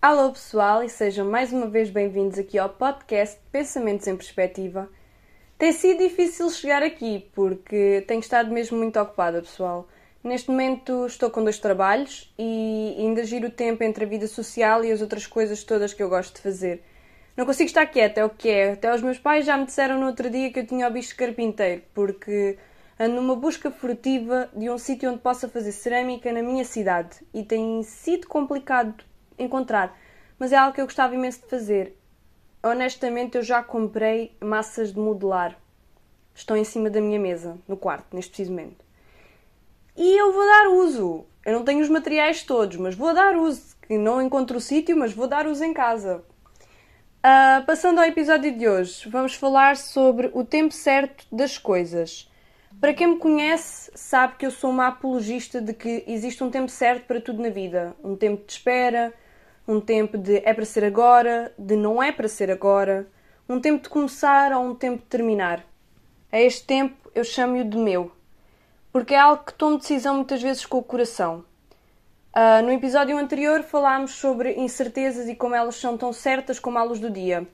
Alô 0.00 0.32
pessoal 0.32 0.82
e 0.82 0.88
sejam 0.88 1.28
mais 1.28 1.52
uma 1.52 1.66
vez 1.66 1.90
bem-vindos 1.90 2.38
aqui 2.38 2.58
ao 2.58 2.68
podcast 2.68 3.38
Pensamentos 3.52 4.06
em 4.06 4.16
Perspectiva. 4.16 4.88
Tem 5.58 5.72
sido 5.72 5.98
difícil 5.98 6.48
chegar 6.50 6.82
aqui 6.82 7.28
porque 7.34 8.04
tenho 8.06 8.20
estado 8.20 8.50
mesmo 8.50 8.78
muito 8.78 8.98
ocupada, 8.98 9.42
pessoal. 9.42 9.88
Neste 10.22 10.50
momento 10.50 11.06
estou 11.06 11.30
com 11.30 11.42
dois 11.42 11.58
trabalhos 11.58 12.32
e 12.38 12.96
ainda 12.98 13.24
giro 13.24 13.48
o 13.48 13.50
tempo 13.50 13.82
entre 13.82 14.04
a 14.04 14.08
vida 14.08 14.26
social 14.26 14.84
e 14.84 14.92
as 14.92 15.00
outras 15.00 15.26
coisas 15.26 15.64
todas 15.64 15.92
que 15.92 16.02
eu 16.02 16.08
gosto 16.08 16.36
de 16.36 16.42
fazer. 16.42 16.82
Não 17.38 17.46
consigo 17.46 17.68
estar 17.68 17.86
quieta, 17.86 18.18
é 18.18 18.24
o 18.24 18.30
que 18.30 18.48
é. 18.48 18.72
Até 18.72 18.92
os 18.92 19.00
meus 19.00 19.16
pais 19.16 19.46
já 19.46 19.56
me 19.56 19.64
disseram 19.64 19.96
no 20.00 20.06
outro 20.06 20.28
dia 20.28 20.52
que 20.52 20.58
eu 20.58 20.66
tinha 20.66 20.88
o 20.88 20.90
bicho 20.90 21.14
carpinteiro, 21.14 21.82
porque 21.94 22.58
ando 22.98 23.14
numa 23.14 23.36
busca 23.36 23.70
furtiva 23.70 24.50
de 24.52 24.68
um 24.68 24.76
sítio 24.76 25.08
onde 25.08 25.20
possa 25.20 25.48
fazer 25.48 25.70
cerâmica 25.70 26.32
na 26.32 26.42
minha 26.42 26.64
cidade 26.64 27.24
e 27.32 27.44
tem 27.44 27.80
sido 27.84 28.26
complicado 28.26 29.04
encontrar, 29.38 29.96
mas 30.36 30.50
é 30.50 30.56
algo 30.56 30.74
que 30.74 30.80
eu 30.80 30.86
gostava 30.86 31.14
imenso 31.14 31.42
de 31.42 31.46
fazer. 31.46 31.96
Honestamente, 32.60 33.36
eu 33.36 33.44
já 33.44 33.62
comprei 33.62 34.36
massas 34.40 34.92
de 34.92 34.98
modelar. 34.98 35.56
Estão 36.34 36.56
em 36.56 36.64
cima 36.64 36.90
da 36.90 37.00
minha 37.00 37.20
mesa, 37.20 37.56
no 37.68 37.76
quarto, 37.76 38.16
neste 38.16 38.30
preciso 38.30 38.50
momento. 38.50 38.84
E 39.96 40.20
eu 40.20 40.32
vou 40.32 40.44
dar 40.44 40.70
uso. 40.70 41.24
Eu 41.46 41.52
não 41.52 41.64
tenho 41.64 41.82
os 41.82 41.88
materiais 41.88 42.42
todos, 42.42 42.76
mas 42.78 42.96
vou 42.96 43.14
dar 43.14 43.36
uso. 43.36 43.76
Que 43.82 43.96
não 43.96 44.20
encontro 44.20 44.58
o 44.58 44.60
sítio, 44.60 44.96
mas 44.96 45.12
vou 45.12 45.28
dar 45.28 45.46
uso 45.46 45.62
em 45.62 45.72
casa. 45.72 46.24
Uh, 47.18 47.66
passando 47.66 47.98
ao 47.98 48.04
episódio 48.04 48.56
de 48.56 48.68
hoje, 48.68 49.08
vamos 49.08 49.34
falar 49.34 49.76
sobre 49.76 50.30
o 50.32 50.44
tempo 50.44 50.72
certo 50.72 51.26
das 51.32 51.58
coisas. 51.58 52.30
Para 52.80 52.94
quem 52.94 53.08
me 53.08 53.18
conhece, 53.18 53.90
sabe 53.92 54.36
que 54.36 54.46
eu 54.46 54.52
sou 54.52 54.70
uma 54.70 54.86
apologista 54.86 55.60
de 55.60 55.74
que 55.74 56.04
existe 56.06 56.44
um 56.44 56.50
tempo 56.50 56.70
certo 56.70 57.06
para 57.06 57.20
tudo 57.20 57.42
na 57.42 57.50
vida. 57.50 57.96
Um 58.04 58.14
tempo 58.14 58.46
de 58.46 58.52
espera, 58.52 59.12
um 59.66 59.80
tempo 59.80 60.16
de 60.16 60.36
é 60.44 60.54
para 60.54 60.64
ser 60.64 60.84
agora, 60.84 61.52
de 61.58 61.74
não 61.74 62.00
é 62.00 62.12
para 62.12 62.28
ser 62.28 62.52
agora, 62.52 63.08
um 63.48 63.60
tempo 63.60 63.82
de 63.82 63.88
começar 63.88 64.52
ou 64.52 64.64
um 64.64 64.74
tempo 64.76 64.98
de 64.98 65.08
terminar. 65.08 65.64
A 66.30 66.38
este 66.38 66.64
tempo 66.66 67.10
eu 67.16 67.24
chamo-o 67.24 67.64
de 67.64 67.76
meu, 67.76 68.12
porque 68.92 69.14
é 69.14 69.18
algo 69.18 69.42
que 69.42 69.54
tomo 69.54 69.76
decisão 69.76 70.14
muitas 70.14 70.40
vezes 70.40 70.64
com 70.64 70.78
o 70.78 70.84
coração. 70.84 71.44
Uh, 72.38 72.62
no 72.62 72.70
episódio 72.70 73.18
anterior 73.18 73.64
falámos 73.64 74.12
sobre 74.12 74.52
incertezas 74.52 75.28
e 75.28 75.34
como 75.34 75.56
elas 75.56 75.74
são 75.74 75.98
tão 75.98 76.12
certas 76.12 76.60
como 76.60 76.78
a 76.78 76.84
luz 76.84 77.00
do 77.00 77.10
dia. 77.10 77.44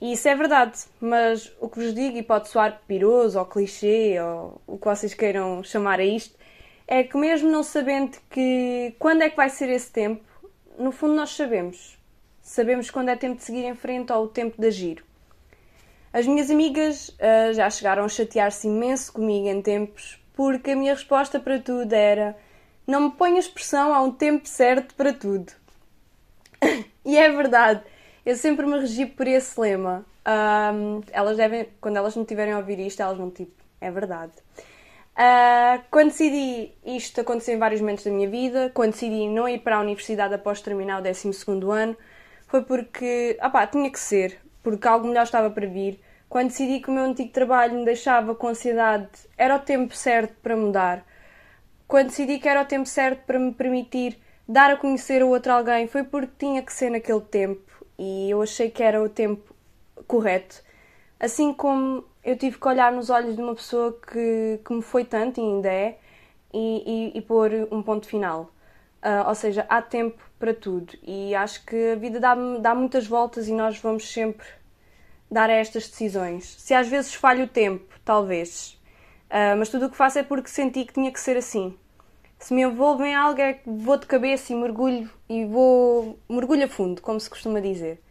E 0.00 0.12
isso 0.12 0.28
é 0.28 0.36
verdade, 0.36 0.78
mas 1.00 1.52
o 1.58 1.68
que 1.68 1.80
vos 1.80 1.92
digo, 1.92 2.16
e 2.16 2.22
pode 2.22 2.48
soar 2.48 2.82
piroso 2.86 3.36
ou 3.36 3.44
clichê 3.44 4.20
ou 4.20 4.62
o 4.64 4.78
que 4.78 4.84
vocês 4.84 5.12
queiram 5.12 5.64
chamar 5.64 5.98
a 5.98 6.04
isto, 6.04 6.38
é 6.86 7.02
que 7.02 7.16
mesmo 7.16 7.50
não 7.50 7.64
sabendo 7.64 8.16
que 8.30 8.94
quando 8.96 9.22
é 9.22 9.28
que 9.28 9.36
vai 9.36 9.50
ser 9.50 9.68
esse 9.70 9.90
tempo, 9.90 10.22
no 10.78 10.92
fundo, 10.92 11.14
nós 11.14 11.30
sabemos. 11.30 11.98
Sabemos 12.40 12.90
quando 12.90 13.08
é 13.08 13.16
tempo 13.16 13.38
de 13.38 13.42
seguir 13.42 13.64
em 13.64 13.74
frente 13.74 14.12
ou 14.12 14.26
o 14.26 14.28
tempo 14.28 14.54
de 14.56 14.68
agir. 14.68 15.04
As 16.12 16.28
minhas 16.28 16.48
amigas 16.48 17.08
uh, 17.08 17.54
já 17.54 17.68
chegaram 17.68 18.04
a 18.04 18.08
chatear-se 18.08 18.68
imenso 18.68 19.12
comigo 19.12 19.48
em 19.48 19.60
tempos, 19.60 20.22
porque 20.32 20.70
a 20.70 20.76
minha 20.76 20.94
resposta 20.94 21.40
para 21.40 21.58
tudo 21.58 21.92
era: 21.92 22.36
não 22.86 23.00
me 23.00 23.10
ponhas 23.12 23.48
pressão, 23.48 23.94
há 23.94 24.02
um 24.02 24.12
tempo 24.12 24.48
certo 24.48 24.94
para 24.94 25.12
tudo. 25.12 25.52
e 27.04 27.16
é 27.16 27.30
verdade, 27.30 27.82
eu 28.24 28.36
sempre 28.36 28.66
me 28.66 28.78
regi 28.78 29.06
por 29.06 29.26
esse 29.26 29.58
lema. 29.60 30.04
Um, 30.26 31.00
elas 31.10 31.36
devem, 31.36 31.68
quando 31.80 31.96
elas 31.96 32.16
me 32.16 32.24
tiverem 32.24 32.52
a 32.52 32.58
ouvir 32.58 32.78
isto, 32.78 33.02
elas 33.02 33.18
vão 33.18 33.30
tipo: 33.30 33.52
é 33.80 33.90
verdade. 33.90 34.32
Uh, 35.12 35.82
quando 35.90 36.08
decidi, 36.08 36.72
isto 36.86 37.20
aconteceu 37.20 37.54
em 37.54 37.58
vários 37.58 37.80
momentos 37.80 38.04
da 38.04 38.10
minha 38.10 38.28
vida, 38.28 38.70
quando 38.72 38.92
decidi 38.92 39.28
não 39.28 39.48
ir 39.48 39.58
para 39.58 39.76
a 39.76 39.80
universidade 39.80 40.32
após 40.32 40.62
terminar 40.62 41.00
o 41.00 41.02
12 41.02 41.30
ano, 41.70 41.96
foi 42.46 42.62
porque, 42.62 43.38
opá, 43.42 43.66
tinha 43.66 43.90
que 43.90 43.98
ser, 43.98 44.38
porque 44.62 44.88
algo 44.88 45.06
melhor 45.06 45.24
estava 45.24 45.50
para 45.50 45.66
vir. 45.66 46.00
Quando 46.28 46.48
decidi 46.48 46.80
que 46.80 46.88
o 46.88 46.94
meu 46.94 47.04
antigo 47.04 47.30
trabalho 47.30 47.74
me 47.74 47.84
deixava 47.84 48.34
com 48.34 48.48
ansiedade, 48.48 49.08
era 49.36 49.56
o 49.56 49.58
tempo 49.58 49.94
certo 49.94 50.34
para 50.42 50.56
mudar. 50.56 51.04
Quando 51.92 52.06
decidi 52.06 52.38
que 52.38 52.48
era 52.48 52.62
o 52.62 52.64
tempo 52.64 52.88
certo 52.88 53.26
para 53.26 53.38
me 53.38 53.52
permitir 53.52 54.18
dar 54.48 54.70
a 54.70 54.78
conhecer 54.78 55.20
a 55.20 55.26
outro 55.26 55.52
alguém, 55.52 55.86
foi 55.86 56.02
porque 56.02 56.32
tinha 56.38 56.62
que 56.62 56.72
ser 56.72 56.88
naquele 56.88 57.20
tempo 57.20 57.70
e 57.98 58.30
eu 58.30 58.40
achei 58.40 58.70
que 58.70 58.82
era 58.82 59.02
o 59.02 59.10
tempo 59.10 59.54
correto. 60.06 60.62
Assim 61.20 61.52
como 61.52 62.02
eu 62.24 62.34
tive 62.34 62.58
que 62.58 62.66
olhar 62.66 62.90
nos 62.92 63.10
olhos 63.10 63.36
de 63.36 63.42
uma 63.42 63.54
pessoa 63.54 63.92
que, 64.10 64.58
que 64.64 64.72
me 64.72 64.80
foi 64.80 65.04
tanto 65.04 65.38
e 65.38 65.44
ainda 65.44 65.68
é 65.68 65.98
e, 66.50 67.10
e, 67.14 67.18
e 67.18 67.20
pôr 67.20 67.50
um 67.70 67.82
ponto 67.82 68.06
final. 68.06 68.50
Uh, 69.04 69.28
ou 69.28 69.34
seja, 69.34 69.66
há 69.68 69.82
tempo 69.82 70.18
para 70.38 70.54
tudo 70.54 70.94
e 71.02 71.34
acho 71.34 71.62
que 71.66 71.90
a 71.92 71.96
vida 71.96 72.18
dá, 72.18 72.34
dá 72.58 72.74
muitas 72.74 73.06
voltas 73.06 73.48
e 73.48 73.52
nós 73.52 73.78
vamos 73.78 74.10
sempre 74.10 74.46
dar 75.30 75.50
a 75.50 75.52
estas 75.52 75.90
decisões. 75.90 76.56
Se 76.58 76.72
às 76.72 76.88
vezes 76.88 77.12
falha 77.12 77.44
o 77.44 77.48
tempo, 77.48 78.00
talvez, 78.02 78.80
uh, 79.26 79.58
mas 79.58 79.68
tudo 79.68 79.84
o 79.84 79.90
que 79.90 79.96
faço 79.98 80.18
é 80.18 80.22
porque 80.22 80.48
senti 80.48 80.86
que 80.86 80.94
tinha 80.94 81.12
que 81.12 81.20
ser 81.20 81.36
assim. 81.36 81.76
Se 82.42 82.52
me 82.52 82.62
envolvo 82.62 83.04
em 83.04 83.14
algo 83.14 83.40
é 83.40 83.52
que 83.52 83.70
vou 83.70 83.96
de 83.96 84.04
cabeça 84.04 84.52
e 84.52 84.56
mergulho 84.56 85.08
e 85.28 85.44
vou 85.44 86.18
mergulho 86.28 86.64
a 86.64 86.68
fundo, 86.68 87.00
como 87.00 87.20
se 87.20 87.30
costuma 87.30 87.60
dizer. 87.60 88.02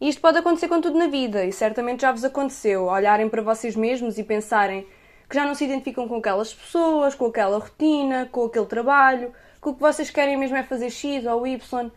E 0.00 0.08
isto 0.08 0.20
pode 0.20 0.38
acontecer 0.38 0.66
com 0.66 0.80
tudo 0.80 0.98
na 0.98 1.06
vida, 1.06 1.44
e 1.44 1.52
certamente 1.52 2.00
já 2.00 2.10
vos 2.10 2.24
aconteceu, 2.24 2.86
olharem 2.86 3.28
para 3.28 3.40
vocês 3.42 3.76
mesmos 3.76 4.18
e 4.18 4.24
pensarem 4.24 4.88
que 5.28 5.36
já 5.36 5.46
não 5.46 5.54
se 5.54 5.64
identificam 5.64 6.08
com 6.08 6.16
aquelas 6.16 6.52
pessoas, 6.52 7.14
com 7.14 7.26
aquela 7.26 7.60
rotina, 7.60 8.28
com 8.32 8.44
aquele 8.44 8.66
trabalho, 8.66 9.32
que 9.62 9.68
o 9.68 9.74
que 9.74 9.80
vocês 9.80 10.10
querem 10.10 10.36
mesmo 10.36 10.56
é 10.56 10.64
fazer 10.64 10.90
X 10.90 11.24
ou 11.24 11.46
Y. 11.46 11.92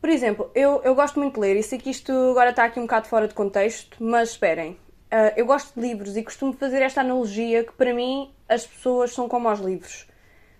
Por 0.00 0.10
exemplo, 0.10 0.50
eu, 0.56 0.82
eu 0.82 0.96
gosto 0.96 1.20
muito 1.20 1.34
de 1.34 1.40
ler, 1.40 1.56
e 1.56 1.62
sei 1.62 1.78
que 1.78 1.90
isto 1.90 2.10
agora 2.10 2.50
está 2.50 2.64
aqui 2.64 2.80
um 2.80 2.82
bocado 2.82 3.06
fora 3.06 3.28
de 3.28 3.34
contexto, 3.34 3.96
mas 4.00 4.30
esperem. 4.30 4.72
Uh, 4.72 5.30
eu 5.36 5.46
gosto 5.46 5.72
de 5.72 5.86
livros 5.86 6.16
e 6.16 6.24
costumo 6.24 6.52
fazer 6.52 6.82
esta 6.82 7.00
analogia 7.00 7.62
que 7.62 7.72
para 7.74 7.94
mim 7.94 8.34
as 8.48 8.66
pessoas 8.66 9.14
são 9.14 9.28
como 9.28 9.48
os 9.48 9.60
livros. 9.60 10.12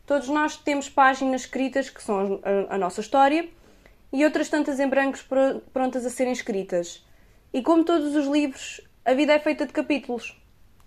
Todos 0.07 0.29
nós 0.29 0.57
temos 0.57 0.89
páginas 0.89 1.43
escritas 1.43 1.89
que 1.89 2.03
são 2.03 2.41
a, 2.69 2.77
nossa 2.77 3.01
história 3.01 3.49
e 4.13 4.23
outras 4.23 4.51
tantas 4.51 4.79
em 4.79 4.87
brancos 4.87 5.27
prontas 5.73 6.05
a 6.05 6.11
serem 6.11 6.33
escritas. 6.33 7.05
E 7.53 7.63
como 7.63 7.85
todos 7.85 8.15
os 8.15 8.27
livros, 8.27 8.83
a 9.03 9.15
vida 9.15 9.33
é 9.33 9.39
feita 9.39 9.67
de 9.67 9.73
capítulos. 9.73 10.39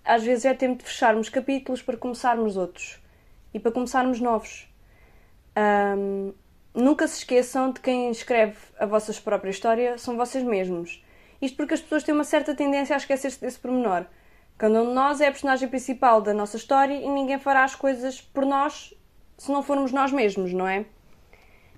Às 0.04 0.22
vezes 0.22 0.44
é 0.44 0.54
tempo 0.54 0.78
de 0.78 0.88
fecharmos 0.88 1.28
capítulos 1.28 1.82
para 1.82 1.96
começarmos 1.96 2.56
outros 2.56 3.00
e 3.52 3.58
para 3.58 3.72
começarmos 3.72 4.20
novos. 4.20 4.68
Um, 5.56 6.32
nunca 6.72 7.08
se 7.08 7.18
esqueçam 7.18 7.72
de 7.72 7.80
quem 7.80 8.10
escreve 8.10 8.56
a 8.78 8.86
vossa 8.86 9.12
própria 9.20 9.50
história 9.50 9.98
são 9.98 10.16
vocês 10.16 10.44
mesmos. 10.44 11.04
Isto 11.42 11.56
porque 11.56 11.74
as 11.74 11.80
pessoas 11.80 12.04
têm 12.04 12.14
uma 12.14 12.24
certa 12.24 12.54
tendência 12.54 12.94
a 12.94 12.98
esquecer-se 12.98 13.40
desse 13.40 13.58
pormenor. 13.58 14.06
Cada 14.56 14.80
um 14.82 14.88
de 14.88 14.94
nós 14.94 15.20
é 15.20 15.26
a 15.26 15.32
personagem 15.32 15.68
principal 15.68 16.20
da 16.20 16.32
nossa 16.32 16.56
história 16.56 16.94
e 16.94 17.08
ninguém 17.08 17.38
fará 17.38 17.64
as 17.64 17.74
coisas 17.74 18.20
por 18.20 18.46
nós 18.46 18.94
se 19.38 19.52
não 19.52 19.62
formos 19.62 19.92
nós 19.92 20.12
mesmos, 20.12 20.52
não 20.52 20.66
é? 20.66 20.84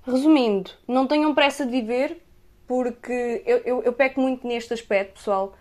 Resumindo, 0.02 0.70
não 0.88 1.06
tenham 1.06 1.34
pressa 1.34 1.64
de 1.64 1.70
viver, 1.70 2.20
porque 2.66 3.42
eu, 3.44 3.58
eu, 3.58 3.82
eu 3.82 3.92
peco 3.92 4.20
muito 4.20 4.46
neste 4.46 4.72
aspecto, 4.72 5.14
pessoal, 5.14 5.54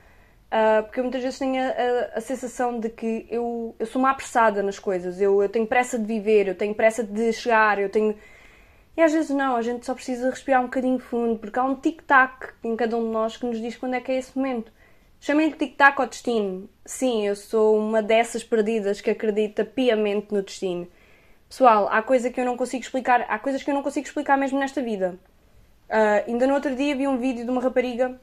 uh, 0.48 0.84
porque 0.84 1.02
eu 1.02 1.04
muitas 1.04 1.22
vezes 1.22 1.38
tenho 1.38 1.62
a, 1.62 1.68
a, 1.68 2.18
a, 2.18 2.22
sensação 2.22 2.80
de 2.80 2.90
que 2.90 3.28
eu, 3.30 3.76
eu 3.78 3.86
sou 3.86 4.00
uma 4.00 4.12
apressada 4.12 4.64
nas 4.64 4.80
coisas, 4.80 5.20
eu, 5.20 5.44
eu 5.44 5.50
tenho 5.50 5.68
pressa 5.68 6.00
de 6.00 6.06
viver, 6.06 6.48
eu 6.48 6.56
tenho 6.56 6.74
pressa 6.74 7.04
de 7.04 7.34
chegar, 7.34 7.80
eu 7.80 7.90
tenho. 7.90 8.16
E 8.96 9.02
às 9.02 9.12
vezes 9.12 9.32
não, 9.32 9.56
a 9.56 9.62
gente 9.62 9.86
só 9.86 9.94
precisa 9.94 10.30
respirar 10.30 10.62
um 10.62 10.66
bocadinho 10.66 11.00
fundo, 11.00 11.38
porque 11.38 11.60
há 11.60 11.64
um 11.64 11.76
tic-tac 11.76 12.54
em 12.64 12.76
cada 12.76 12.96
um 12.96 13.04
de 13.04 13.12
nós 13.12 13.36
que 13.36 13.46
nos 13.46 13.60
diz 13.60 13.76
quando 13.76 13.96
é 13.96 14.02
que 14.02 14.12
é 14.12 14.18
esse 14.18 14.38
momento. 14.38 14.72
Chamem-lhe 15.20 15.54
tic-tac 15.54 16.00
ao 16.00 16.08
destino. 16.08 16.70
Sim, 16.86 17.28
eu 17.28 17.36
sou 17.36 17.78
uma 17.78 18.02
dessas 18.02 18.44
perdidas 18.44 19.02
que 19.02 19.10
acredita 19.10 19.66
piamente 19.66 20.34
no 20.34 20.42
destino. 20.42 20.88
Pessoal, 21.50 21.90
há 21.92 22.04
coisa 22.04 22.30
que 22.30 22.40
eu 22.40 22.46
não 22.46 22.56
consigo 22.56 22.84
explicar, 22.84 23.26
há 23.28 23.40
coisas 23.40 23.64
que 23.64 23.72
eu 23.72 23.74
não 23.74 23.82
consigo 23.82 24.06
explicar 24.06 24.38
mesmo 24.38 24.60
nesta 24.60 24.84
vida. 24.84 25.18
Uh, 25.90 26.30
ainda 26.30 26.46
no 26.46 26.54
outro 26.54 26.76
dia 26.76 26.96
vi 26.96 27.08
um 27.08 27.18
vídeo 27.18 27.44
de 27.44 27.50
uma 27.50 27.60
rapariga 27.60 28.22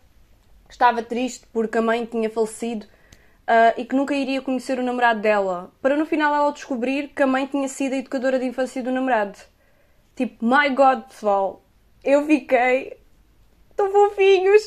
que 0.69 0.73
estava 0.73 1.03
triste 1.03 1.45
porque 1.53 1.77
a 1.77 1.83
mãe 1.83 2.05
tinha 2.07 2.31
falecido 2.31 2.87
uh, 2.87 3.75
e 3.77 3.85
que 3.85 3.97
nunca 3.97 4.15
iria 4.15 4.41
conhecer 4.41 4.79
o 4.79 4.83
namorado 4.83 5.21
dela, 5.21 5.73
para 5.83 5.97
no 5.97 6.07
final 6.07 6.33
ela 6.33 6.53
descobrir 6.53 7.09
que 7.09 7.21
a 7.21 7.27
mãe 7.27 7.47
tinha 7.47 7.67
sido 7.67 7.95
a 7.95 7.97
educadora 7.97 8.39
de 8.39 8.47
infância 8.47 8.81
do 8.81 8.93
namorado. 8.93 9.37
Tipo, 10.15 10.45
my 10.47 10.71
god, 10.71 11.03
pessoal, 11.09 11.65
eu 12.05 12.25
fiquei 12.27 12.97
tão 13.75 13.91
fofinhos. 13.91 14.63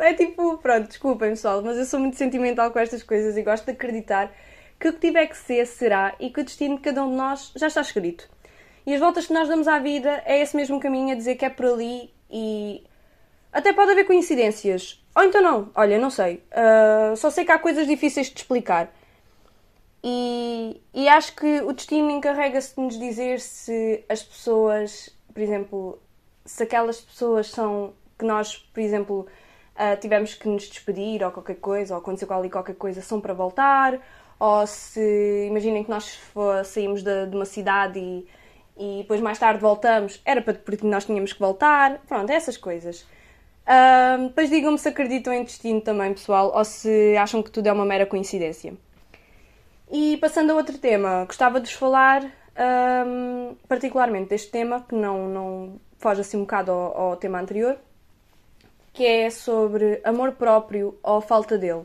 É 0.00 0.12
tipo, 0.12 0.58
pronto, 0.58 0.88
desculpem 0.88 1.30
pessoal, 1.30 1.62
mas 1.62 1.78
eu 1.78 1.86
sou 1.86 1.98
muito 1.98 2.16
sentimental 2.16 2.70
com 2.70 2.78
estas 2.78 3.02
coisas 3.02 3.38
e 3.38 3.42
gosto 3.42 3.64
de 3.64 3.72
acreditar 3.72 4.30
que 4.78 4.88
o 4.88 4.92
que 4.92 5.00
tiver 5.00 5.26
que 5.26 5.36
ser 5.36 5.66
será 5.66 6.14
e 6.20 6.30
que 6.30 6.40
o 6.40 6.44
destino 6.44 6.76
de 6.76 6.82
cada 6.82 7.02
um 7.02 7.10
de 7.10 7.16
nós 7.16 7.52
já 7.56 7.66
está 7.66 7.80
escrito. 7.80 8.28
E 8.86 8.94
as 8.94 9.00
voltas 9.00 9.26
que 9.26 9.32
nós 9.32 9.48
damos 9.48 9.66
à 9.66 9.78
vida 9.78 10.22
é 10.24 10.40
esse 10.40 10.56
mesmo 10.56 10.78
caminho 10.78 11.12
a 11.12 11.16
dizer 11.16 11.34
que 11.36 11.44
é 11.44 11.50
por 11.50 11.66
ali 11.66 12.12
e 12.30 12.84
até 13.52 13.72
pode 13.72 13.90
haver 13.92 14.04
coincidências. 14.04 15.02
Ou 15.14 15.24
então 15.24 15.42
não, 15.42 15.70
olha, 15.74 15.98
não 15.98 16.10
sei. 16.10 16.42
Uh, 16.52 17.16
só 17.16 17.30
sei 17.30 17.44
que 17.44 17.52
há 17.52 17.58
coisas 17.58 17.86
difíceis 17.86 18.28
de 18.28 18.36
explicar. 18.38 18.92
E 20.04 20.80
E, 20.94 21.08
acho 21.08 21.34
que 21.36 21.60
o 21.60 21.72
destino 21.72 22.10
encarrega-se 22.10 22.74
de 22.74 22.80
nos 22.80 22.98
dizer 22.98 23.38
se 23.40 24.04
as 24.08 24.22
pessoas, 24.22 25.10
por 25.32 25.42
exemplo, 25.42 25.98
se 26.44 26.62
aquelas 26.62 27.00
pessoas 27.00 27.50
são 27.50 27.92
que 28.18 28.24
nós, 28.24 28.56
por 28.56 28.80
exemplo, 28.80 29.26
uh, 29.74 30.00
tivemos 30.00 30.34
que 30.34 30.48
nos 30.48 30.68
despedir 30.68 31.22
ou 31.22 31.30
qualquer 31.30 31.56
coisa, 31.56 31.94
ou 31.94 32.00
aconteceu 32.00 32.32
ali 32.32 32.48
qualquer 32.48 32.76
coisa, 32.76 33.02
são 33.02 33.20
para 33.20 33.34
voltar, 33.34 34.00
ou 34.38 34.66
se 34.66 35.46
imaginem 35.48 35.84
que 35.84 35.90
nós 35.90 36.18
saímos 36.64 37.02
de, 37.02 37.26
de 37.26 37.36
uma 37.36 37.44
cidade 37.44 37.98
e, 37.98 38.26
e 38.76 38.98
depois 39.02 39.20
mais 39.20 39.38
tarde 39.38 39.60
voltamos, 39.60 40.20
era 40.24 40.42
para, 40.42 40.54
porque 40.54 40.86
nós 40.86 41.04
tínhamos 41.04 41.32
que 41.32 41.40
voltar, 41.40 42.00
pronto, 42.06 42.30
essas 42.30 42.56
coisas. 42.56 43.06
Depois 44.28 44.48
digam-me 44.48 44.78
se 44.78 44.88
acreditam 44.88 45.32
em 45.32 45.42
destino 45.42 45.80
também, 45.80 46.12
pessoal, 46.12 46.52
ou 46.54 46.64
se 46.64 47.16
acham 47.16 47.42
que 47.42 47.50
tudo 47.50 47.66
é 47.66 47.72
uma 47.72 47.84
mera 47.84 48.06
coincidência. 48.06 48.74
E 49.90 50.16
passando 50.18 50.50
a 50.50 50.54
outro 50.54 50.78
tema, 50.78 51.24
gostava 51.24 51.60
de 51.60 51.68
vos 51.68 51.74
falar 51.74 52.24
um, 52.24 53.56
particularmente 53.68 54.30
deste 54.30 54.50
tema, 54.50 54.84
que 54.88 54.94
não, 54.94 55.28
não 55.28 55.80
foge 55.98 56.20
assim 56.20 56.36
um 56.36 56.40
bocado 56.40 56.70
ao, 56.70 57.00
ao 57.00 57.16
tema 57.16 57.40
anterior, 57.40 57.76
que 58.92 59.04
é 59.04 59.30
sobre 59.30 60.00
amor 60.04 60.32
próprio 60.32 60.98
ou 61.02 61.20
falta 61.20 61.58
dele. 61.58 61.84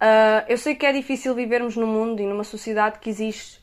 Uh, 0.00 0.46
eu 0.48 0.56
sei 0.56 0.76
que 0.76 0.86
é 0.86 0.92
difícil 0.92 1.34
vivermos 1.34 1.76
num 1.76 1.86
mundo 1.86 2.22
e 2.22 2.26
numa 2.26 2.44
sociedade 2.44 3.00
que 3.00 3.10
existe 3.10 3.60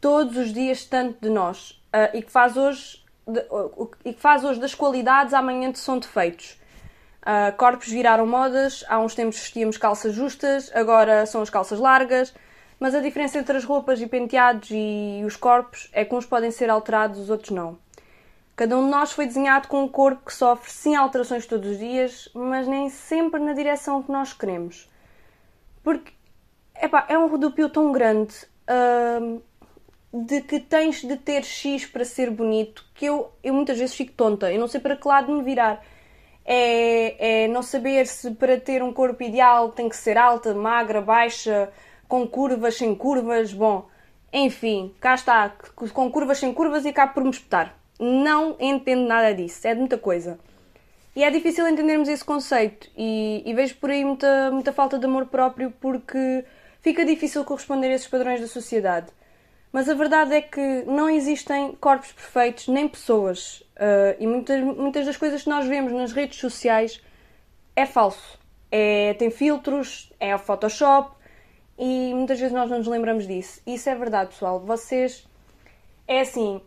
todos 0.00 0.36
os 0.36 0.52
dias 0.52 0.84
tanto 0.84 1.20
de 1.20 1.30
nós 1.30 1.80
uh, 1.94 2.16
e, 2.16 2.22
que 2.22 2.30
faz 2.30 2.56
hoje 2.56 3.00
de, 3.24 3.38
uh, 3.50 3.90
e 4.04 4.12
que 4.12 4.20
faz 4.20 4.42
hoje 4.42 4.58
das 4.58 4.74
qualidades 4.74 5.32
amanhã 5.32 5.72
são 5.74 6.00
defeitos. 6.00 6.60
Uh, 7.22 7.56
corpos 7.56 7.88
viraram 7.88 8.26
modas, 8.26 8.84
há 8.88 8.98
uns 8.98 9.14
tempos 9.14 9.38
vestíamos 9.38 9.76
calças 9.76 10.12
justas, 10.12 10.72
agora 10.74 11.24
são 11.24 11.40
as 11.40 11.48
calças 11.48 11.78
largas, 11.78 12.34
mas 12.80 12.96
a 12.96 13.00
diferença 13.00 13.38
entre 13.38 13.56
as 13.56 13.62
roupas 13.62 14.00
e 14.00 14.08
penteados 14.08 14.68
e 14.72 15.22
os 15.24 15.36
corpos 15.36 15.88
é 15.92 16.04
que 16.04 16.12
uns 16.12 16.26
podem 16.26 16.50
ser 16.50 16.68
alterados, 16.68 17.20
os 17.20 17.30
outros 17.30 17.50
não. 17.50 17.78
Cada 18.56 18.76
um 18.76 18.84
de 18.84 18.90
nós 18.90 19.12
foi 19.12 19.26
desenhado 19.26 19.68
com 19.68 19.84
um 19.84 19.88
corpo 19.88 20.26
que 20.26 20.34
sofre 20.34 20.68
sim 20.68 20.96
alterações 20.96 21.46
todos 21.46 21.70
os 21.70 21.78
dias, 21.78 22.28
mas 22.34 22.66
nem 22.66 22.90
sempre 22.90 23.40
na 23.40 23.52
direção 23.52 24.02
que 24.02 24.10
nós 24.10 24.32
queremos. 24.32 24.90
Porque 25.82 26.12
epá, 26.80 27.06
é 27.08 27.18
um 27.18 27.28
rodopio 27.28 27.68
tão 27.68 27.92
grande 27.92 28.34
uh, 28.68 29.42
de 30.12 30.40
que 30.42 30.60
tens 30.60 31.02
de 31.02 31.16
ter 31.16 31.44
X 31.44 31.86
para 31.86 32.04
ser 32.04 32.30
bonito 32.30 32.84
que 32.94 33.06
eu, 33.06 33.32
eu 33.42 33.54
muitas 33.54 33.78
vezes 33.78 33.94
fico 33.94 34.12
tonta. 34.12 34.52
Eu 34.52 34.60
não 34.60 34.68
sei 34.68 34.80
para 34.80 34.96
que 34.96 35.06
lado 35.06 35.32
me 35.32 35.42
virar. 35.42 35.84
É, 36.44 37.44
é 37.44 37.48
não 37.48 37.62
saber 37.62 38.06
se 38.06 38.32
para 38.32 38.58
ter 38.58 38.82
um 38.82 38.92
corpo 38.92 39.22
ideal 39.22 39.70
tem 39.70 39.88
que 39.88 39.96
ser 39.96 40.18
alta, 40.18 40.52
magra, 40.54 41.00
baixa, 41.00 41.72
com 42.08 42.26
curvas, 42.26 42.76
sem 42.76 42.94
curvas. 42.94 43.52
Bom, 43.52 43.88
enfim, 44.32 44.94
cá 45.00 45.14
está, 45.14 45.50
com 45.92 46.10
curvas, 46.10 46.38
sem 46.38 46.52
curvas 46.52 46.84
e 46.84 46.92
cá 46.92 47.06
por 47.06 47.22
me 47.22 47.30
espetar 47.30 47.82
não 48.02 48.56
entendo 48.58 49.06
nada 49.06 49.32
disso, 49.32 49.66
é 49.66 49.74
de 49.74 49.78
muita 49.78 49.96
coisa. 49.96 50.38
E 51.14 51.22
é 51.22 51.30
difícil 51.30 51.68
entendermos 51.68 52.08
esse 52.08 52.24
conceito 52.24 52.90
e, 52.96 53.42
e, 53.44 53.52
vejo 53.52 53.76
por 53.76 53.90
aí 53.90 54.04
muita, 54.04 54.50
muita 54.50 54.72
falta 54.72 54.98
de 54.98 55.04
amor 55.04 55.26
próprio 55.26 55.70
porque 55.80 56.44
fica 56.80 57.04
difícil 57.04 57.44
corresponder 57.44 57.88
a 57.88 57.94
esses 57.94 58.08
padrões 58.08 58.40
da 58.40 58.46
sociedade. 58.46 59.08
Mas 59.70 59.88
a 59.88 59.94
verdade 59.94 60.34
é 60.34 60.40
que 60.40 60.84
não 60.86 61.08
existem 61.08 61.72
corpos 61.80 62.12
perfeitos 62.12 62.68
nem 62.68 62.88
pessoas. 62.88 63.60
Uh, 63.76 64.16
e 64.18 64.26
muitas, 64.26 64.62
muitas 64.62 65.06
das 65.06 65.16
coisas 65.16 65.42
que 65.42 65.48
nós 65.48 65.66
vemos 65.66 65.92
nas 65.92 66.12
redes 66.12 66.38
sociais 66.38 67.02
é 67.76 67.84
falso. 67.84 68.38
É, 68.70 69.12
tem 69.14 69.30
filtros, 69.30 70.10
é 70.18 70.34
o 70.34 70.38
Photoshop 70.38 71.14
e 71.78 72.12
muitas 72.14 72.38
vezes 72.38 72.54
nós 72.54 72.70
não 72.70 72.78
nos 72.78 72.86
lembramos 72.86 73.26
disso. 73.26 73.60
Isso 73.66 73.88
é 73.88 73.94
verdade, 73.94 74.30
pessoal. 74.30 74.60
Vocês. 74.60 75.26
É 76.06 76.20
assim, 76.20 76.60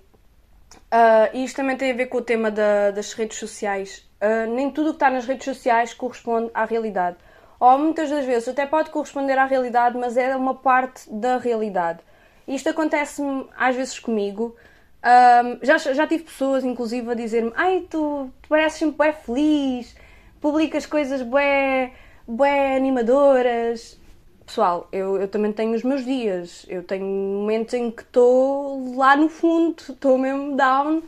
Uh, 0.91 1.29
e 1.33 1.43
isto 1.43 1.57
também 1.57 1.77
tem 1.77 1.91
a 1.91 1.95
ver 1.95 2.07
com 2.07 2.17
o 2.17 2.21
tema 2.21 2.51
da, 2.51 2.91
das 2.91 3.13
redes 3.13 3.37
sociais. 3.37 4.04
Uh, 4.21 4.49
nem 4.53 4.71
tudo 4.71 4.87
o 4.87 4.89
que 4.91 4.95
está 4.95 5.09
nas 5.09 5.25
redes 5.25 5.45
sociais 5.45 5.93
corresponde 5.93 6.49
à 6.53 6.65
realidade. 6.65 7.17
Ou 7.59 7.77
muitas 7.77 8.09
das 8.09 8.25
vezes 8.25 8.47
até 8.47 8.65
pode 8.65 8.89
corresponder 8.89 9.37
à 9.37 9.45
realidade, 9.45 9.97
mas 9.97 10.17
é 10.17 10.35
uma 10.35 10.55
parte 10.55 11.09
da 11.11 11.37
realidade. 11.37 11.99
Isto 12.47 12.69
acontece 12.69 13.21
às 13.57 13.75
vezes 13.75 13.99
comigo. 13.99 14.55
Uh, 15.01 15.59
já, 15.63 15.77
já 15.77 16.07
tive 16.07 16.23
pessoas, 16.23 16.63
inclusive, 16.63 17.11
a 17.11 17.13
dizer-me: 17.13 17.51
Ai, 17.55 17.85
tu, 17.89 18.29
tu 18.41 18.49
pareces 18.49 18.79
sempre 18.79 18.97
bem 18.97 19.13
feliz, 19.13 19.95
publicas 20.41 20.85
coisas 20.85 21.21
bem, 21.21 21.93
bem 22.27 22.75
animadoras. 22.75 23.99
Pessoal, 24.45 24.87
eu, 24.91 25.19
eu 25.19 25.27
também 25.27 25.51
tenho 25.51 25.73
os 25.73 25.83
meus 25.83 26.05
dias. 26.05 26.65
Eu 26.69 26.83
tenho 26.83 27.05
momentos 27.05 27.73
em 27.73 27.89
que 27.89 28.03
estou 28.03 28.95
lá 28.95 29.15
no 29.15 29.27
fundo, 29.27 29.75
estou 29.79 30.17
mesmo 30.17 30.55
down. 30.55 31.01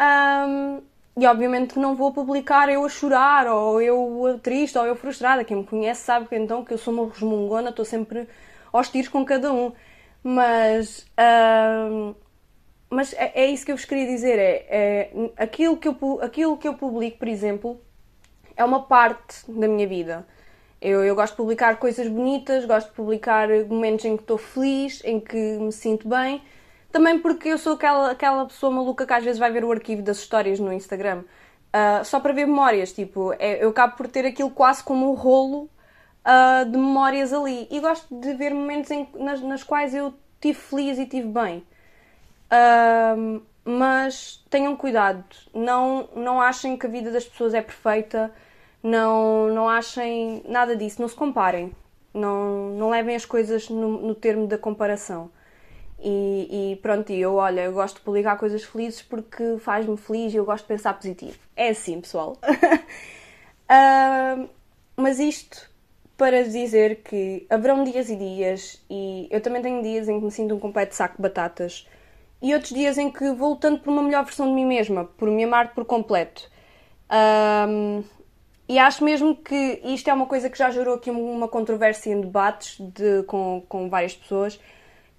Um, 0.00 0.80
e 1.16 1.26
obviamente 1.26 1.74
que 1.74 1.80
não 1.80 1.94
vou 1.94 2.12
publicar 2.12 2.68
eu 2.70 2.84
a 2.84 2.88
chorar, 2.88 3.46
ou 3.46 3.80
eu 3.80 4.40
triste, 4.42 4.78
ou 4.78 4.86
eu 4.86 4.96
frustrada. 4.96 5.44
Quem 5.44 5.58
me 5.58 5.64
conhece 5.64 6.02
sabe 6.02 6.26
que 6.26 6.36
então 6.36 6.64
que 6.64 6.72
eu 6.72 6.78
sou 6.78 6.94
uma 6.94 7.08
resmungona, 7.08 7.70
estou 7.70 7.84
sempre 7.84 8.26
aos 8.72 8.88
tiros 8.88 9.08
com 9.08 9.24
cada 9.24 9.52
um. 9.52 9.72
Mas, 10.24 11.06
mas 12.88 13.12
é, 13.14 13.42
é, 13.42 13.46
isso 13.46 13.64
que 13.66 13.72
eu 13.72 13.76
vos 13.76 13.84
queria 13.84 14.06
dizer. 14.06 14.38
É, 14.38 14.66
é, 14.68 15.30
aquilo, 15.36 15.76
que 15.76 15.88
eu, 15.88 15.96
aquilo 16.22 16.56
que 16.56 16.66
eu 16.66 16.74
publico, 16.74 17.18
por 17.18 17.28
exemplo, 17.28 17.80
é 18.56 18.64
uma 18.64 18.82
parte 18.82 19.50
da 19.50 19.68
minha 19.68 19.86
vida. 19.86 20.26
Eu, 20.80 21.04
eu 21.04 21.14
gosto 21.14 21.34
de 21.34 21.36
publicar 21.36 21.78
coisas 21.78 22.08
bonitas, 22.08 22.64
gosto 22.64 22.88
de 22.88 22.94
publicar 22.94 23.48
momentos 23.66 24.04
em 24.04 24.16
que 24.16 24.22
estou 24.22 24.38
feliz, 24.38 25.02
em 25.04 25.20
que 25.20 25.36
me 25.36 25.72
sinto 25.72 26.08
bem. 26.08 26.42
Também 26.92 27.18
porque 27.18 27.48
eu 27.48 27.58
sou 27.58 27.72
aquela, 27.74 28.10
aquela 28.10 28.46
pessoa 28.46 28.70
maluca 28.70 29.06
que 29.06 29.12
às 29.12 29.24
vezes 29.24 29.38
vai 29.38 29.50
ver 29.50 29.64
o 29.64 29.72
arquivo 29.72 30.02
das 30.02 30.18
histórias 30.18 30.60
no 30.60 30.72
Instagram 30.72 31.20
uh, 31.20 32.04
só 32.04 32.20
para 32.20 32.32
ver 32.32 32.46
memórias. 32.46 32.92
Tipo, 32.92 33.32
é, 33.38 33.64
eu 33.64 33.70
acabo 33.70 33.96
por 33.96 34.06
ter 34.06 34.26
aquilo 34.26 34.50
quase 34.50 34.84
como 34.84 35.10
um 35.10 35.14
rolo 35.14 35.70
uh, 36.24 36.64
de 36.70 36.76
memórias 36.76 37.32
ali. 37.32 37.66
E 37.70 37.80
gosto 37.80 38.14
de 38.14 38.34
ver 38.34 38.52
momentos 38.52 38.90
em, 38.90 39.08
nas, 39.14 39.40
nas 39.40 39.62
quais 39.62 39.94
eu 39.94 40.14
estive 40.34 40.58
feliz 40.58 40.98
e 40.98 41.02
estive 41.02 41.28
bem. 41.28 41.64
Uh, 42.52 43.42
mas 43.64 44.44
tenham 44.50 44.76
cuidado, 44.76 45.24
não, 45.54 46.08
não 46.16 46.40
achem 46.40 46.76
que 46.76 46.84
a 46.84 46.88
vida 46.88 47.12
das 47.12 47.24
pessoas 47.24 47.54
é 47.54 47.62
perfeita 47.62 48.32
não, 48.82 49.48
não 49.48 49.68
achem 49.68 50.42
nada 50.48 50.76
disso, 50.76 51.00
não 51.00 51.08
se 51.08 51.14
comparem, 51.14 51.72
não, 52.12 52.70
não 52.70 52.90
levem 52.90 53.14
as 53.14 53.24
coisas 53.24 53.68
no, 53.68 54.00
no 54.02 54.14
termo 54.14 54.46
da 54.46 54.58
comparação. 54.58 55.30
E, 56.04 56.72
e, 56.72 56.76
pronto, 56.76 57.12
eu, 57.12 57.36
olha, 57.36 57.60
eu 57.60 57.72
gosto 57.72 57.96
de 57.96 58.00
publicar 58.00 58.36
coisas 58.36 58.64
felizes 58.64 59.02
porque 59.02 59.56
faz-me 59.60 59.96
feliz 59.96 60.34
e 60.34 60.36
eu 60.36 60.44
gosto 60.44 60.64
de 60.64 60.68
pensar 60.68 60.94
positivo. 60.94 61.38
É 61.54 61.68
assim, 61.68 62.00
pessoal. 62.00 62.36
uh, 63.70 64.48
mas 64.96 65.20
isto 65.20 65.70
para 66.16 66.42
dizer 66.42 67.02
que 67.04 67.46
haverão 67.48 67.84
dias 67.84 68.10
e 68.10 68.16
dias, 68.16 68.84
e 68.90 69.28
eu 69.30 69.40
também 69.40 69.62
tenho 69.62 69.82
dias 69.82 70.08
em 70.08 70.18
que 70.18 70.24
me 70.24 70.30
sinto 70.30 70.54
um 70.54 70.58
completo 70.58 70.94
saco 70.94 71.16
de 71.16 71.22
batatas, 71.22 71.88
e 72.40 72.52
outros 72.52 72.72
dias 72.72 72.98
em 72.98 73.10
que 73.10 73.32
vou 73.32 73.50
lutando 73.50 73.78
por 73.78 73.90
uma 73.90 74.02
melhor 74.02 74.24
versão 74.24 74.46
de 74.46 74.52
mim 74.52 74.66
mesma, 74.66 75.04
por 75.04 75.30
me 75.30 75.44
amar 75.44 75.72
por 75.74 75.84
completo. 75.84 76.50
Uh, 77.08 78.04
e 78.68 78.78
acho 78.78 79.04
mesmo 79.04 79.36
que 79.36 79.80
isto 79.84 80.08
é 80.08 80.14
uma 80.14 80.26
coisa 80.26 80.50
que 80.50 80.58
já 80.58 80.70
gerou 80.70 80.94
aqui 80.94 81.10
uma 81.10 81.46
controvérsia 81.46 82.12
em 82.12 82.20
debates 82.20 82.80
de, 82.80 83.22
com, 83.24 83.62
com 83.68 83.88
várias 83.88 84.14
pessoas. 84.14 84.58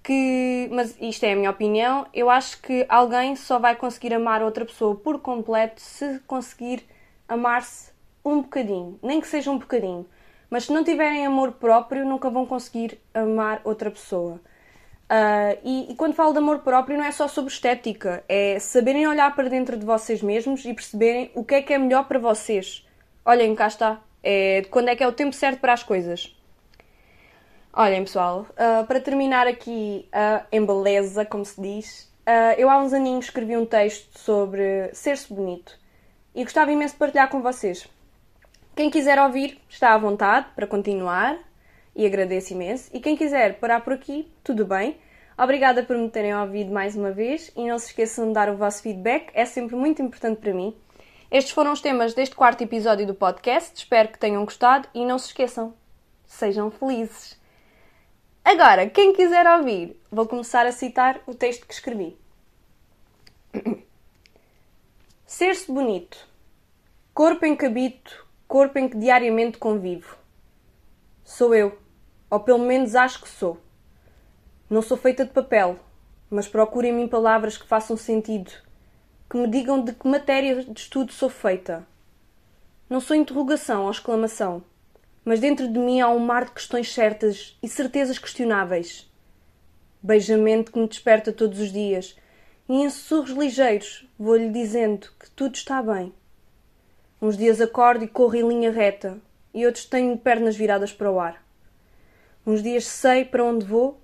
Que, 0.04 0.68
mas 0.70 0.96
isto 1.00 1.24
é 1.24 1.32
a 1.32 1.36
minha 1.36 1.50
opinião. 1.50 2.06
Eu 2.14 2.30
acho 2.30 2.62
que 2.62 2.86
alguém 2.88 3.34
só 3.34 3.58
vai 3.58 3.74
conseguir 3.74 4.14
amar 4.14 4.40
outra 4.40 4.64
pessoa 4.64 4.94
por 4.94 5.18
completo 5.20 5.80
se 5.80 6.20
conseguir 6.26 6.84
amar-se 7.26 7.90
um 8.24 8.42
bocadinho, 8.42 8.98
nem 9.02 9.20
que 9.20 9.26
seja 9.26 9.50
um 9.50 9.58
bocadinho. 9.58 10.06
Mas 10.48 10.64
se 10.66 10.72
não 10.72 10.84
tiverem 10.84 11.26
amor 11.26 11.52
próprio, 11.52 12.04
nunca 12.04 12.30
vão 12.30 12.46
conseguir 12.46 13.00
amar 13.12 13.60
outra 13.64 13.90
pessoa. 13.90 14.40
Uh, 15.10 15.58
e, 15.64 15.92
e, 15.92 15.94
quando 15.96 16.14
falo 16.14 16.32
de 16.32 16.38
amor 16.38 16.60
próprio, 16.60 16.96
não 16.96 17.04
é 17.04 17.10
só 17.10 17.26
sobre 17.26 17.52
estética, 17.52 18.22
é 18.28 18.58
saberem 18.60 19.08
olhar 19.08 19.34
para 19.34 19.48
dentro 19.48 19.76
de 19.76 19.84
vocês 19.84 20.22
mesmos 20.22 20.64
e 20.64 20.72
perceberem 20.72 21.30
o 21.34 21.44
que 21.44 21.56
é 21.56 21.62
que 21.62 21.72
é 21.74 21.78
melhor 21.78 22.06
para 22.06 22.18
vocês 22.18 22.84
olhem, 23.24 23.54
cá 23.54 23.66
está. 23.66 24.00
É, 24.22 24.62
quando 24.70 24.88
é 24.88 24.96
que 24.96 25.02
é 25.02 25.08
o 25.08 25.12
tempo 25.12 25.34
certo 25.34 25.60
para 25.60 25.72
as 25.72 25.82
coisas. 25.82 26.34
Olhem, 27.76 28.04
pessoal, 28.04 28.46
uh, 28.50 28.86
para 28.86 29.00
terminar 29.00 29.48
aqui 29.48 30.08
uh, 30.14 30.46
em 30.52 30.64
beleza, 30.64 31.24
como 31.24 31.44
se 31.44 31.60
diz, 31.60 32.08
uh, 32.20 32.54
eu 32.56 32.70
há 32.70 32.78
uns 32.78 32.92
aninhos 32.92 33.24
escrevi 33.24 33.56
um 33.56 33.66
texto 33.66 34.16
sobre 34.16 34.90
ser-se 34.92 35.34
bonito 35.34 35.76
e 36.32 36.44
gostava 36.44 36.70
imenso 36.70 36.94
de 36.94 37.00
partilhar 37.00 37.28
com 37.28 37.42
vocês. 37.42 37.88
Quem 38.76 38.88
quiser 38.90 39.18
ouvir, 39.18 39.60
está 39.68 39.92
à 39.92 39.98
vontade 39.98 40.46
para 40.54 40.68
continuar 40.68 41.36
e 41.96 42.06
agradeço 42.06 42.52
imenso. 42.52 42.88
E 42.94 43.00
quem 43.00 43.16
quiser 43.16 43.58
parar 43.58 43.80
por 43.80 43.94
aqui, 43.94 44.32
tudo 44.44 44.64
bem. 44.64 44.96
Obrigada 45.36 45.82
por 45.82 45.96
me 45.96 46.08
terem 46.08 46.32
ouvido 46.32 46.70
mais 46.70 46.94
uma 46.94 47.10
vez 47.10 47.50
e 47.56 47.66
não 47.66 47.76
se 47.80 47.86
esqueçam 47.86 48.28
de 48.28 48.34
dar 48.34 48.48
o 48.48 48.56
vosso 48.56 48.82
feedback, 48.82 49.32
é 49.34 49.44
sempre 49.44 49.74
muito 49.74 50.00
importante 50.00 50.38
para 50.38 50.54
mim. 50.54 50.72
Estes 51.28 51.52
foram 51.52 51.72
os 51.72 51.80
temas 51.80 52.14
deste 52.14 52.36
quarto 52.36 52.62
episódio 52.62 53.04
do 53.04 53.16
podcast. 53.16 53.76
Espero 53.76 54.10
que 54.10 54.18
tenham 54.20 54.44
gostado 54.44 54.86
e 54.94 55.04
não 55.04 55.18
se 55.18 55.26
esqueçam, 55.26 55.74
sejam 56.24 56.70
felizes. 56.70 57.42
Agora, 58.44 58.90
quem 58.90 59.14
quiser 59.14 59.46
ouvir, 59.46 59.98
vou 60.12 60.28
começar 60.28 60.66
a 60.66 60.70
citar 60.70 61.18
o 61.26 61.34
texto 61.34 61.66
que 61.66 61.72
escrevi. 61.72 62.14
Ser-se 65.24 65.72
bonito. 65.72 66.28
Corpo 67.14 67.46
em 67.46 67.56
que 67.56 67.64
habito, 67.64 68.26
corpo 68.46 68.78
em 68.78 68.86
que 68.86 68.98
diariamente 68.98 69.56
convivo. 69.56 70.18
Sou 71.24 71.54
eu, 71.54 71.78
ou 72.28 72.38
pelo 72.38 72.58
menos 72.58 72.94
acho 72.94 73.22
que 73.22 73.28
sou. 73.30 73.58
Não 74.68 74.82
sou 74.82 74.98
feita 74.98 75.24
de 75.24 75.32
papel, 75.32 75.80
mas 76.28 76.46
procuro 76.46 76.86
em 76.86 76.92
mim 76.92 77.08
palavras 77.08 77.56
que 77.56 77.66
façam 77.66 77.96
sentido, 77.96 78.52
que 79.30 79.38
me 79.38 79.48
digam 79.48 79.82
de 79.82 79.94
que 79.94 80.06
matéria 80.06 80.62
de 80.62 80.78
estudo 80.78 81.12
sou 81.12 81.30
feita. 81.30 81.86
Não 82.90 83.00
sou 83.00 83.16
interrogação 83.16 83.84
ou 83.84 83.90
exclamação 83.90 84.62
mas 85.24 85.40
dentro 85.40 85.66
de 85.66 85.78
mim 85.78 86.00
há 86.00 86.08
um 86.08 86.18
mar 86.18 86.44
de 86.44 86.52
questões 86.52 86.92
certas 86.92 87.56
e 87.62 87.68
certezas 87.68 88.18
questionáveis. 88.18 89.10
Beijamento 90.02 90.70
que 90.70 90.78
me 90.78 90.86
desperta 90.86 91.32
todos 91.32 91.58
os 91.58 91.72
dias, 91.72 92.16
e 92.68 92.74
em 92.74 92.90
sussurros 92.90 93.30
ligeiros 93.30 94.06
vou-lhe 94.18 94.50
dizendo 94.50 95.08
que 95.18 95.30
tudo 95.30 95.54
está 95.54 95.82
bem. 95.82 96.12
Uns 97.20 97.38
dias 97.38 97.60
acordo 97.60 98.04
e 98.04 98.08
corro 98.08 98.36
em 98.36 98.46
linha 98.46 98.70
reta, 98.70 99.18
e 99.54 99.64
outros 99.64 99.86
tenho 99.86 100.18
pernas 100.18 100.56
viradas 100.56 100.92
para 100.92 101.10
o 101.10 101.18
ar. 101.18 101.42
Uns 102.46 102.62
dias 102.62 102.84
sei 102.86 103.24
para 103.24 103.44
onde 103.44 103.64
vou, 103.64 103.98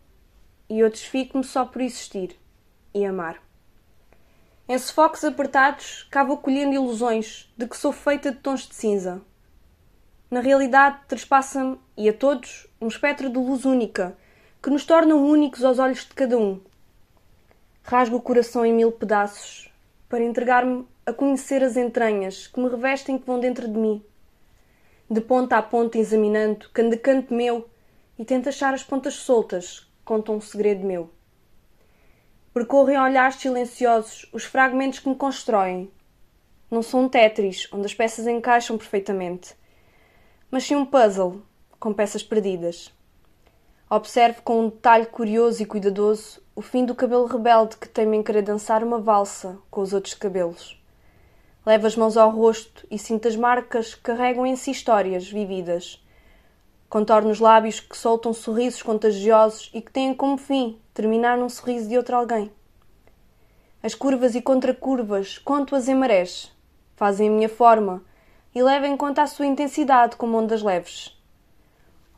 e 0.70 0.82
outros 0.82 1.02
fico-me 1.02 1.44
só 1.44 1.66
por 1.66 1.82
existir 1.82 2.34
e 2.94 3.04
amar. 3.04 3.42
Em 4.66 4.78
sufocos 4.78 5.24
apertados, 5.24 6.06
cá 6.10 6.24
vou 6.24 6.38
colhendo 6.38 6.74
ilusões 6.74 7.52
de 7.58 7.66
que 7.66 7.76
sou 7.76 7.92
feita 7.92 8.30
de 8.30 8.38
tons 8.38 8.68
de 8.68 8.74
cinza 8.74 9.20
na 10.30 10.38
realidade 10.38 11.00
trespassa-me, 11.08 11.76
e 11.96 12.08
a 12.08 12.12
todos, 12.12 12.68
um 12.80 12.86
espectro 12.86 13.28
de 13.28 13.36
luz 13.36 13.64
única, 13.64 14.16
que 14.62 14.70
nos 14.70 14.84
torna 14.84 15.16
únicos 15.16 15.64
aos 15.64 15.80
olhos 15.80 16.04
de 16.04 16.14
cada 16.14 16.38
um. 16.38 16.60
Rasgo 17.82 18.16
o 18.16 18.22
coração 18.22 18.64
em 18.64 18.72
mil 18.72 18.92
pedaços, 18.92 19.72
para 20.08 20.22
entregar-me 20.22 20.86
a 21.04 21.12
conhecer 21.12 21.64
as 21.64 21.76
entranhas 21.76 22.46
que 22.46 22.60
me 22.60 22.68
revestem 22.68 23.18
que 23.18 23.26
vão 23.26 23.40
dentro 23.40 23.66
de 23.66 23.76
mim. 23.76 24.04
De 25.10 25.20
ponta 25.20 25.56
a 25.56 25.62
ponta 25.62 25.98
examinando, 25.98 26.68
canto 26.72 26.96
canto 27.00 27.34
meu, 27.34 27.68
e 28.16 28.24
tento 28.24 28.48
achar 28.48 28.72
as 28.72 28.84
pontas 28.84 29.14
soltas 29.14 29.80
que 29.80 29.86
contam 30.04 30.36
um 30.36 30.40
segredo 30.40 30.86
meu. 30.86 31.10
Percorro 32.54 32.90
em 32.90 32.98
olhares 32.98 33.34
silenciosos 33.36 34.30
os 34.32 34.44
fragmentos 34.44 35.00
que 35.00 35.08
me 35.08 35.16
constroem. 35.16 35.90
Não 36.70 36.82
sou 36.82 37.00
um 37.00 37.08
Tetris, 37.08 37.66
onde 37.72 37.86
as 37.86 37.94
peças 37.94 38.28
encaixam 38.28 38.78
perfeitamente 38.78 39.58
mas 40.50 40.64
sim 40.64 40.74
um 40.74 40.84
puzzle 40.84 41.42
com 41.78 41.92
peças 41.92 42.22
perdidas. 42.22 42.92
Observo 43.88 44.42
com 44.42 44.60
um 44.60 44.68
detalhe 44.68 45.06
curioso 45.06 45.62
e 45.62 45.66
cuidadoso 45.66 46.40
o 46.54 46.62
fim 46.62 46.84
do 46.84 46.94
cabelo 46.94 47.26
rebelde 47.26 47.76
que 47.76 47.88
teima 47.88 48.16
em 48.16 48.22
querer 48.22 48.42
dançar 48.42 48.84
uma 48.84 48.98
valsa 48.98 49.58
com 49.70 49.80
os 49.80 49.92
outros 49.92 50.14
cabelos. 50.14 50.80
Levo 51.64 51.86
as 51.86 51.96
mãos 51.96 52.16
ao 52.16 52.30
rosto 52.30 52.86
e 52.90 52.98
sinto 52.98 53.28
as 53.28 53.36
marcas 53.36 53.94
que 53.94 54.02
carregam 54.02 54.46
em 54.46 54.56
si 54.56 54.70
histórias 54.70 55.28
vividas. 55.28 56.04
Contorno 56.88 57.30
os 57.30 57.38
lábios 57.38 57.80
que 57.80 57.96
soltam 57.96 58.32
sorrisos 58.32 58.82
contagiosos 58.82 59.70
e 59.72 59.80
que 59.80 59.92
têm 59.92 60.14
como 60.14 60.36
fim 60.36 60.78
terminar 60.92 61.38
num 61.38 61.48
sorriso 61.48 61.88
de 61.88 61.96
outro 61.96 62.16
alguém. 62.16 62.50
As 63.82 63.94
curvas 63.94 64.34
e 64.34 64.42
contracurvas 64.42 65.38
conto-as 65.38 65.88
em 65.88 65.94
marés, 65.94 66.52
fazem 66.96 67.28
a 67.28 67.32
minha 67.32 67.48
forma, 67.48 68.02
e 68.54 68.62
leva 68.62 68.86
em 68.86 68.96
conta 68.96 69.22
a 69.22 69.26
sua 69.26 69.46
intensidade 69.46 70.16
como 70.16 70.36
ondas 70.36 70.62
leves. 70.62 71.16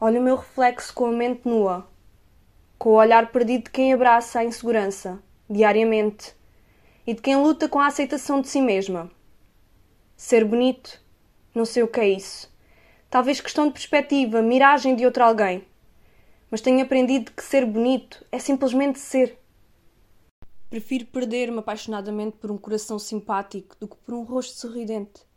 Olho 0.01 0.21
o 0.21 0.25
meu 0.25 0.37
reflexo 0.37 0.93
com 0.95 1.07
a 1.07 1.13
mente 1.13 1.47
nua, 1.47 1.87
com 2.79 2.91
o 2.91 2.95
olhar 2.95 3.31
perdido 3.31 3.65
de 3.65 3.71
quem 3.71 3.93
abraça 3.93 4.41
a 4.41 4.45
insegurança, 4.45 5.23
diariamente, 5.49 6.35
e 7.07 7.15
de 7.15 7.21
quem 7.21 7.37
luta 7.37 7.69
com 7.69 7.79
a 7.79 7.87
aceitação 7.87 8.41
de 8.41 8.49
si 8.49 8.61
mesma. 8.61 9.11
Ser 10.17 10.45
bonito? 10.45 11.01
Não 11.55 11.65
sei 11.65 11.83
o 11.83 11.89
que 11.89 12.01
é 12.01 12.09
isso. 12.09 12.51
Talvez 13.11 13.41
questão 13.41 13.67
de 13.67 13.75
perspectiva, 13.75 14.41
miragem 14.41 14.97
de 14.97 15.05
outro 15.05 15.23
alguém. 15.23 15.67
Mas 16.51 16.61
tenho 16.61 16.83
aprendido 16.83 17.33
que 17.33 17.45
ser 17.45 17.67
bonito 17.67 18.25
é 18.33 18.39
simplesmente 18.39 18.99
ser. 18.99 19.39
Prefiro 20.71 21.05
perder-me 21.07 21.59
apaixonadamente 21.59 22.39
por 22.39 22.51
um 22.51 22.57
coração 22.57 22.99
simpático 22.99 23.77
do 23.79 23.87
que 23.87 23.97
por 23.97 24.15
um 24.15 24.23
rosto 24.23 24.59
sorridente. 24.59 25.32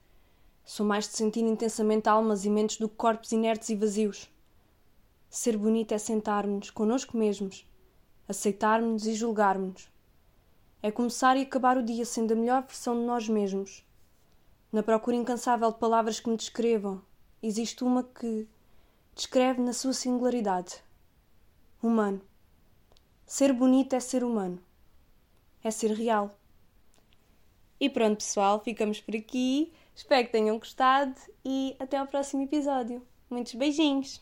Sou 0.65 0.83
mais 0.83 1.07
de 1.07 1.15
sentir 1.15 1.41
intensamente 1.41 2.09
almas 2.09 2.43
e 2.43 2.49
mentes 2.49 2.77
do 2.77 2.89
que 2.89 2.95
corpos 2.95 3.31
inertes 3.31 3.69
e 3.69 3.75
vazios. 3.75 4.27
Ser 5.29 5.57
bonito 5.57 5.91
é 5.93 5.97
sentarmos-nos 5.99 6.71
connosco 6.71 7.15
mesmos, 7.15 7.67
aceitarmos-nos 8.27 9.05
e 9.05 9.13
julgarmos-nos. 9.13 9.87
É 10.81 10.89
começar 10.89 11.37
e 11.37 11.43
acabar 11.43 11.77
o 11.77 11.83
dia 11.83 12.03
sendo 12.03 12.33
a 12.33 12.35
melhor 12.35 12.63
versão 12.63 12.99
de 12.99 13.05
nós 13.05 13.29
mesmos. 13.29 13.85
Na 14.71 14.81
procura 14.81 15.15
incansável 15.15 15.71
de 15.71 15.77
palavras 15.77 16.19
que 16.19 16.29
me 16.29 16.35
descrevam, 16.35 16.99
existe 17.43 17.83
uma 17.83 18.01
que 18.03 18.47
descreve 19.13 19.61
na 19.61 19.71
sua 19.71 19.93
singularidade. 19.93 20.83
Humano. 21.81 22.21
Ser 23.23 23.53
bonito 23.53 23.93
é 23.93 23.99
ser 23.99 24.23
humano. 24.23 24.59
É 25.63 25.69
ser 25.69 25.91
real. 25.91 26.35
E 27.79 27.87
pronto, 27.87 28.17
pessoal, 28.17 28.59
ficamos 28.59 28.99
por 28.99 29.15
aqui. 29.15 29.71
Espero 29.95 30.25
que 30.25 30.31
tenham 30.33 30.59
gostado 30.59 31.15
e 31.43 31.75
até 31.79 31.97
ao 31.97 32.05
próximo 32.05 32.43
episódio. 32.43 33.01
Muitos 33.29 33.55
beijinhos! 33.55 34.21